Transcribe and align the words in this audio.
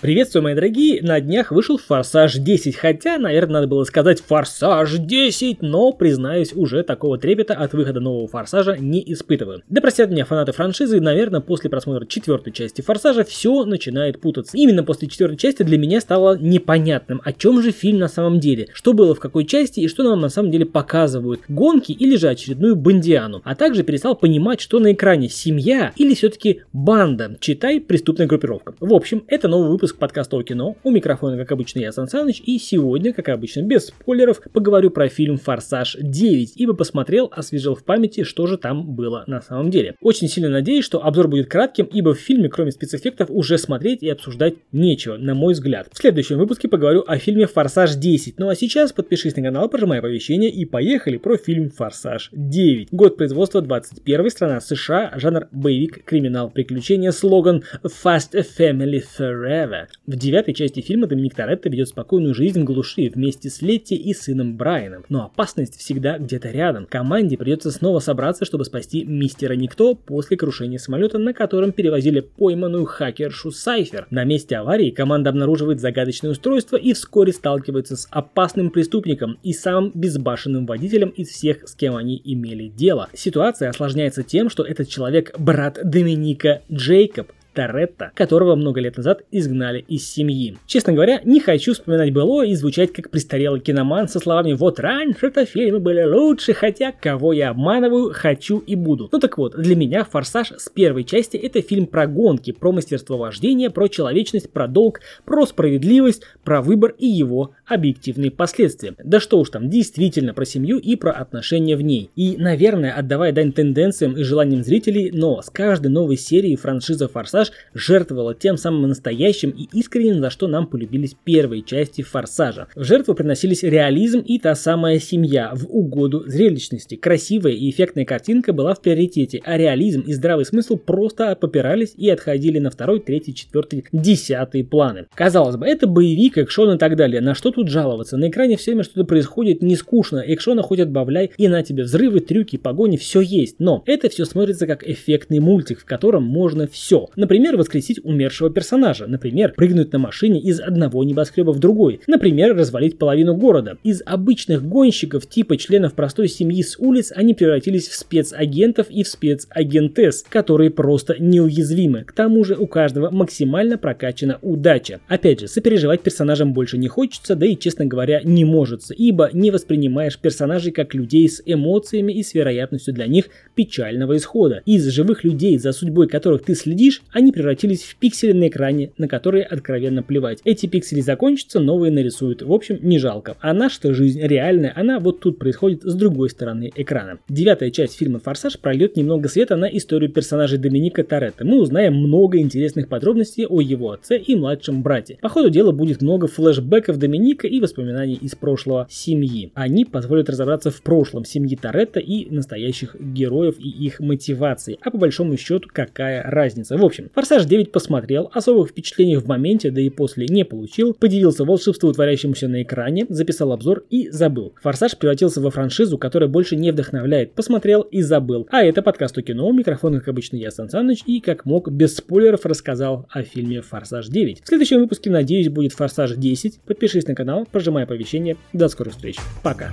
Приветствую, 0.00 0.44
мои 0.44 0.54
дорогие, 0.54 1.02
на 1.02 1.20
днях 1.20 1.52
вышел 1.52 1.76
Форсаж 1.76 2.36
10, 2.36 2.74
хотя, 2.74 3.18
наверное, 3.18 3.56
надо 3.56 3.66
было 3.66 3.84
сказать 3.84 4.22
Форсаж 4.22 4.96
10, 4.96 5.60
но, 5.60 5.92
признаюсь, 5.92 6.54
уже 6.54 6.82
такого 6.84 7.18
трепета 7.18 7.52
от 7.52 7.74
выхода 7.74 8.00
нового 8.00 8.26
Форсажа 8.26 8.78
не 8.78 9.02
испытываю. 9.12 9.62
Да 9.68 9.82
простят 9.82 10.08
меня 10.08 10.24
фанаты 10.24 10.52
франшизы, 10.52 11.02
наверное, 11.02 11.42
после 11.42 11.68
просмотра 11.68 12.06
четвертой 12.06 12.50
части 12.50 12.80
Форсажа 12.80 13.24
все 13.24 13.66
начинает 13.66 14.22
путаться. 14.22 14.56
Именно 14.56 14.84
после 14.84 15.06
четвертой 15.06 15.36
части 15.36 15.64
для 15.64 15.76
меня 15.76 16.00
стало 16.00 16.38
непонятным, 16.38 17.20
о 17.22 17.34
чем 17.34 17.60
же 17.60 17.70
фильм 17.70 17.98
на 17.98 18.08
самом 18.08 18.40
деле, 18.40 18.68
что 18.72 18.94
было 18.94 19.14
в 19.14 19.20
какой 19.20 19.44
части 19.44 19.80
и 19.80 19.88
что 19.88 20.02
нам 20.02 20.18
на 20.18 20.30
самом 20.30 20.50
деле 20.50 20.64
показывают, 20.64 21.42
гонки 21.48 21.92
или 21.92 22.16
же 22.16 22.30
очередную 22.30 22.74
бандиану, 22.74 23.42
а 23.44 23.54
также 23.54 23.82
перестал 23.82 24.16
понимать, 24.16 24.62
что 24.62 24.78
на 24.78 24.94
экране 24.94 25.28
семья 25.28 25.92
или 25.96 26.14
все-таки 26.14 26.62
банда, 26.72 27.36
читай 27.38 27.82
преступная 27.82 28.26
группировка. 28.26 28.72
В 28.80 28.94
общем, 28.94 29.24
это 29.28 29.46
новый 29.46 29.68
выпуск 29.68 29.89
подкаста 29.96 30.36
о 30.36 30.42
кино. 30.42 30.76
У 30.82 30.90
микрофона, 30.90 31.36
как 31.36 31.52
обычно, 31.52 31.80
я 31.80 31.92
Сан 31.92 32.08
Саныч, 32.08 32.42
и 32.44 32.58
сегодня, 32.58 33.12
как 33.12 33.28
обычно, 33.28 33.62
без 33.62 33.86
спойлеров, 33.86 34.40
поговорю 34.52 34.90
про 34.90 35.08
фильм 35.08 35.36
«Форсаж 35.36 35.96
9», 35.96 36.52
ибо 36.56 36.74
посмотрел, 36.74 37.30
освежил 37.34 37.74
в 37.74 37.84
памяти, 37.84 38.24
что 38.24 38.46
же 38.46 38.58
там 38.58 38.94
было 38.94 39.24
на 39.26 39.40
самом 39.40 39.70
деле. 39.70 39.94
Очень 40.00 40.28
сильно 40.28 40.48
надеюсь, 40.48 40.84
что 40.84 41.04
обзор 41.04 41.28
будет 41.28 41.48
кратким, 41.48 41.86
ибо 41.86 42.14
в 42.14 42.18
фильме, 42.18 42.48
кроме 42.48 42.70
спецэффектов, 42.70 43.28
уже 43.30 43.58
смотреть 43.58 44.02
и 44.02 44.08
обсуждать 44.08 44.54
нечего, 44.72 45.16
на 45.16 45.34
мой 45.34 45.54
взгляд. 45.54 45.88
В 45.92 45.96
следующем 45.96 46.38
выпуске 46.38 46.68
поговорю 46.68 47.04
о 47.06 47.18
фильме 47.18 47.46
«Форсаж 47.46 47.96
10». 47.96 48.34
Ну 48.38 48.48
а 48.48 48.54
сейчас 48.54 48.92
подпишись 48.92 49.36
на 49.36 49.42
канал, 49.42 49.68
прожимай 49.68 49.98
оповещения 49.98 50.50
и 50.50 50.64
поехали 50.64 51.16
про 51.16 51.36
фильм 51.36 51.70
«Форсаж 51.70 52.30
9». 52.32 52.88
Год 52.90 53.16
производства 53.16 53.60
21 53.60 54.30
страна 54.30 54.60
США, 54.60 55.12
жанр 55.16 55.48
боевик, 55.52 56.04
криминал, 56.04 56.50
приключения, 56.50 57.10
слоган 57.12 57.64
«Fast 57.82 58.32
Family 58.58 59.02
Forever». 59.18 59.79
В 60.06 60.16
девятой 60.16 60.54
части 60.54 60.80
фильма 60.80 61.06
Доминик 61.06 61.34
Торетто 61.34 61.68
ведет 61.68 61.88
спокойную 61.88 62.34
жизнь 62.34 62.60
в 62.60 62.64
глуши 62.64 63.10
вместе 63.14 63.50
с 63.50 63.62
Летти 63.62 63.94
и 63.94 64.14
сыном 64.14 64.56
Брайаном. 64.56 65.04
Но 65.08 65.24
опасность 65.24 65.78
всегда 65.78 66.18
где-то 66.18 66.50
рядом. 66.50 66.86
Команде 66.86 67.36
придется 67.36 67.70
снова 67.70 67.98
собраться, 68.00 68.44
чтобы 68.44 68.64
спасти 68.64 69.04
мистера 69.04 69.54
Никто 69.54 69.94
после 69.94 70.36
крушения 70.36 70.78
самолета, 70.78 71.18
на 71.18 71.32
котором 71.32 71.72
перевозили 71.72 72.20
пойманную 72.20 72.84
хакершу 72.84 73.50
Сайфер. 73.50 74.06
На 74.10 74.24
месте 74.24 74.56
аварии 74.56 74.90
команда 74.90 75.30
обнаруживает 75.30 75.80
загадочное 75.80 76.32
устройство 76.32 76.76
и 76.76 76.92
вскоре 76.92 77.32
сталкивается 77.32 77.96
с 77.96 78.08
опасным 78.10 78.70
преступником 78.70 79.38
и 79.42 79.52
самым 79.52 79.92
безбашенным 79.94 80.66
водителем 80.66 81.10
из 81.10 81.28
всех, 81.28 81.68
с 81.68 81.74
кем 81.74 81.96
они 81.96 82.20
имели 82.24 82.68
дело. 82.68 83.08
Ситуация 83.14 83.70
осложняется 83.70 84.22
тем, 84.22 84.50
что 84.50 84.64
этот 84.64 84.88
человек 84.88 85.38
брат 85.38 85.78
Доминика 85.82 86.62
Джейкоб, 86.70 87.32
Торетто, 87.52 88.12
которого 88.14 88.54
много 88.54 88.80
лет 88.80 88.96
назад 88.96 89.22
изгнали 89.30 89.84
из 89.88 90.08
семьи. 90.08 90.56
Честно 90.66 90.92
говоря, 90.92 91.20
не 91.24 91.40
хочу 91.40 91.74
вспоминать 91.74 92.12
было 92.12 92.44
и 92.46 92.54
звучать 92.54 92.92
как 92.92 93.10
престарелый 93.10 93.60
киноман 93.60 94.08
со 94.08 94.20
словами 94.20 94.52
«Вот 94.52 94.78
раньше-то 94.78 95.44
фильмы 95.44 95.80
были 95.80 96.04
лучше, 96.04 96.52
хотя 96.52 96.92
кого 96.92 97.32
я 97.32 97.50
обманываю, 97.50 98.12
хочу 98.14 98.58
и 98.58 98.76
буду». 98.76 99.08
Ну 99.10 99.18
так 99.18 99.36
вот, 99.38 99.56
для 99.56 99.74
меня 99.74 100.04
«Форсаж» 100.04 100.52
с 100.56 100.68
первой 100.68 101.04
части 101.04 101.36
это 101.36 101.60
фильм 101.60 101.86
про 101.86 102.06
гонки, 102.06 102.52
про 102.52 102.72
мастерство 102.72 103.18
вождения, 103.18 103.70
про 103.70 103.88
человечность, 103.88 104.50
про 104.50 104.68
долг, 104.68 105.00
про 105.24 105.46
справедливость, 105.46 106.22
про 106.44 106.62
выбор 106.62 106.94
и 106.98 107.06
его 107.06 107.52
объективные 107.66 108.30
последствия. 108.30 108.94
Да 109.02 109.20
что 109.20 109.38
уж 109.40 109.50
там, 109.50 109.70
действительно 109.70 110.34
про 110.34 110.44
семью 110.44 110.78
и 110.78 110.96
про 110.96 111.12
отношения 111.12 111.76
в 111.76 111.82
ней. 111.82 112.10
И, 112.16 112.36
наверное, 112.36 112.92
отдавая 112.92 113.32
дань 113.32 113.52
тенденциям 113.52 114.16
и 114.16 114.22
желаниям 114.22 114.62
зрителей, 114.62 115.10
но 115.12 115.42
с 115.42 115.50
каждой 115.50 115.88
новой 115.88 116.16
серии 116.16 116.56
франшиза 116.56 117.08
«Форсаж» 117.08 117.39
«Форсаж» 117.40 117.52
жертвовала 117.74 118.34
тем 118.34 118.56
самым 118.56 118.88
настоящим 118.88 119.50
и 119.50 119.68
искренним, 119.72 120.20
за 120.20 120.30
что 120.30 120.48
нам 120.48 120.66
полюбились 120.66 121.16
первые 121.24 121.62
части 121.62 122.02
«Форсажа». 122.02 122.68
В 122.74 122.84
жертву 122.84 123.14
приносились 123.14 123.62
реализм 123.62 124.20
и 124.20 124.38
та 124.38 124.54
самая 124.54 124.98
семья 124.98 125.52
в 125.54 125.66
угоду 125.66 126.24
зрелищности. 126.26 126.96
Красивая 126.96 127.52
и 127.52 127.70
эффектная 127.70 128.04
картинка 128.04 128.52
была 128.52 128.74
в 128.74 128.82
приоритете, 128.82 129.40
а 129.44 129.56
реализм 129.56 130.02
и 130.02 130.12
здравый 130.12 130.44
смысл 130.44 130.76
просто 130.76 131.34
попирались 131.36 131.94
и 131.96 132.08
отходили 132.10 132.58
на 132.58 132.70
второй, 132.70 133.00
третий, 133.00 133.34
четвертый, 133.34 133.84
десятый 133.92 134.64
планы. 134.64 135.06
Казалось 135.14 135.56
бы, 135.56 135.66
это 135.66 135.86
боевик, 135.86 136.38
экшон 136.38 136.74
и 136.74 136.78
так 136.78 136.96
далее. 136.96 137.20
На 137.20 137.34
что 137.34 137.50
тут 137.50 137.68
жаловаться? 137.68 138.16
На 138.16 138.28
экране 138.28 138.56
все 138.56 138.72
время 138.72 138.84
что-то 138.84 139.04
происходит 139.04 139.62
не 139.62 139.76
скучно, 139.76 140.22
экшона 140.26 140.62
хоть 140.62 140.80
отбавляй, 140.80 141.30
и 141.36 141.48
на 141.48 141.62
тебе 141.62 141.84
взрывы, 141.84 142.20
трюки, 142.20 142.56
погони, 142.56 142.96
все 142.96 143.20
есть. 143.20 143.56
Но 143.58 143.82
это 143.86 144.08
все 144.08 144.24
смотрится 144.24 144.66
как 144.66 144.86
эффектный 144.86 145.40
мультик, 145.40 145.80
в 145.80 145.84
котором 145.84 146.24
можно 146.24 146.66
все. 146.66 147.08
Например, 147.16 147.29
воскресить 147.38 148.00
умершего 148.02 148.50
персонажа. 148.50 149.06
Например, 149.06 149.52
прыгнуть 149.56 149.92
на 149.92 149.98
машине 149.98 150.40
из 150.40 150.60
одного 150.60 151.04
небоскреба 151.04 151.52
в 151.52 151.58
другой. 151.58 152.00
Например, 152.06 152.56
развалить 152.56 152.98
половину 152.98 153.36
города. 153.36 153.78
Из 153.84 154.02
обычных 154.04 154.64
гонщиков 154.64 155.28
типа 155.28 155.56
членов 155.56 155.94
простой 155.94 156.28
семьи 156.28 156.62
с 156.62 156.76
улиц 156.78 157.12
они 157.14 157.34
превратились 157.34 157.88
в 157.88 157.94
спецагентов 157.94 158.90
и 158.90 159.04
в 159.04 159.08
спецагентес, 159.08 160.24
которые 160.28 160.70
просто 160.70 161.16
неуязвимы. 161.20 162.04
К 162.04 162.12
тому 162.12 162.42
же 162.44 162.56
у 162.56 162.66
каждого 162.66 163.10
максимально 163.10 163.78
прокачана 163.78 164.38
удача. 164.42 165.00
Опять 165.06 165.40
же, 165.40 165.48
сопереживать 165.48 166.00
персонажам 166.02 166.52
больше 166.52 166.78
не 166.78 166.88
хочется, 166.88 167.36
да 167.36 167.46
и, 167.46 167.56
честно 167.56 167.86
говоря, 167.86 168.20
не 168.24 168.44
может, 168.44 168.82
ибо 168.90 169.30
не 169.32 169.50
воспринимаешь 169.50 170.18
персонажей 170.18 170.72
как 170.72 170.94
людей 170.94 171.28
с 171.28 171.42
эмоциями 171.44 172.12
и 172.12 172.22
с 172.22 172.34
вероятностью 172.34 172.94
для 172.94 173.06
них 173.06 173.26
печального 173.54 174.16
исхода. 174.16 174.62
Из 174.66 174.86
живых 174.88 175.22
людей, 175.24 175.58
за 175.58 175.72
судьбой 175.72 176.08
которых 176.08 176.42
ты 176.42 176.54
следишь, 176.54 177.02
они 177.20 177.32
превратились 177.32 177.82
в 177.82 177.96
пиксели 177.96 178.32
на 178.32 178.48
экране, 178.48 178.92
на 178.96 179.06
которые 179.06 179.44
откровенно 179.44 180.02
плевать. 180.02 180.40
Эти 180.44 180.66
пиксели 180.66 181.00
закончатся, 181.00 181.60
новые 181.60 181.92
нарисуют. 181.92 182.40
В 182.42 182.50
общем, 182.50 182.78
не 182.80 182.98
жалко. 182.98 183.36
А 183.40 183.52
наша 183.52 183.92
жизнь 183.92 184.20
реальная, 184.22 184.72
она 184.74 184.98
вот 184.98 185.20
тут 185.20 185.38
происходит 185.38 185.82
с 185.82 185.94
другой 185.94 186.30
стороны 186.30 186.72
экрана. 186.74 187.18
Девятая 187.28 187.70
часть 187.70 187.98
фильма 187.98 188.20
«Форсаж» 188.20 188.58
прольет 188.58 188.96
немного 188.96 189.28
света 189.28 189.56
на 189.56 189.66
историю 189.66 190.10
персонажей 190.10 190.58
Доминика 190.58 191.04
Торетто. 191.04 191.44
Мы 191.44 191.60
узнаем 191.60 191.94
много 191.94 192.38
интересных 192.38 192.88
подробностей 192.88 193.46
о 193.46 193.60
его 193.60 193.92
отце 193.92 194.16
и 194.16 194.34
младшем 194.34 194.82
брате. 194.82 195.18
По 195.20 195.28
ходу 195.28 195.50
дела 195.50 195.72
будет 195.72 196.00
много 196.00 196.26
флешбеков 196.26 196.96
Доминика 196.96 197.46
и 197.46 197.60
воспоминаний 197.60 198.14
из 198.14 198.34
прошлого 198.34 198.86
семьи. 198.88 199.52
Они 199.54 199.84
позволят 199.84 200.30
разобраться 200.30 200.70
в 200.70 200.80
прошлом 200.80 201.26
семьи 201.26 201.54
Торетто 201.54 202.00
и 202.00 202.30
настоящих 202.30 202.96
героев 202.98 203.56
и 203.58 203.68
их 203.68 204.00
мотивации. 204.00 204.78
А 204.80 204.90
по 204.90 204.96
большому 204.96 205.36
счету, 205.36 205.68
какая 205.70 206.22
разница? 206.22 206.78
В 206.78 206.84
общем, 206.84 207.09
Форсаж 207.14 207.44
9 207.44 207.72
посмотрел, 207.72 208.30
особых 208.32 208.70
впечатлений 208.70 209.16
в 209.16 209.26
моменте, 209.26 209.70
да 209.70 209.80
и 209.80 209.90
после 209.90 210.26
не 210.26 210.44
получил, 210.44 210.94
подивился 210.94 211.44
волшебству, 211.44 211.92
творящемуся 211.92 212.48
на 212.48 212.62
экране, 212.62 213.06
записал 213.08 213.52
обзор 213.52 213.84
и 213.90 214.08
забыл. 214.10 214.54
Форсаж 214.62 214.96
превратился 214.96 215.40
во 215.40 215.50
франшизу, 215.50 215.98
которая 215.98 216.28
больше 216.28 216.56
не 216.56 216.70
вдохновляет, 216.70 217.32
посмотрел 217.32 217.82
и 217.82 218.02
забыл. 218.02 218.46
А 218.50 218.62
это 218.62 218.82
подкаст 218.82 219.18
о 219.18 219.22
кино, 219.22 219.50
микрофон, 219.52 219.98
как 219.98 220.08
обычно, 220.08 220.36
я 220.36 220.50
Сан 220.50 220.68
Саныч, 220.68 221.02
и 221.06 221.20
как 221.20 221.44
мог, 221.44 221.70
без 221.70 221.96
спойлеров 221.96 222.46
рассказал 222.46 223.06
о 223.10 223.22
фильме 223.22 223.60
Форсаж 223.60 224.08
9. 224.08 224.42
В 224.44 224.46
следующем 224.46 224.78
выпуске, 224.78 225.10
надеюсь, 225.10 225.48
будет 225.48 225.72
Форсаж 225.72 226.14
10. 226.14 226.60
Подпишись 226.60 227.06
на 227.06 227.14
канал, 227.14 227.46
прожимай 227.50 227.84
оповещения. 227.84 228.36
До 228.52 228.68
скорых 228.68 228.94
встреч. 228.94 229.16
Пока. 229.42 229.72